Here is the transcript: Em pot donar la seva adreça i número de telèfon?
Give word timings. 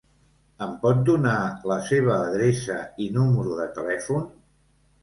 Em 0.65 0.71
pot 0.85 1.03
donar 1.09 1.35
la 1.73 1.77
seva 1.91 2.17
adreça 2.31 2.79
i 3.07 3.13
número 3.21 3.61
de 3.63 3.71
telèfon? 3.79 4.27